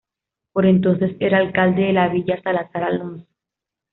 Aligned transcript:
Por 0.51 0.65
entonces 0.65 1.15
era 1.19 1.37
alcalde 1.37 1.83
de 1.83 1.93
la 1.93 2.07
Villa, 2.07 2.41
Salazar 2.41 2.85
Alonso. 2.85 3.27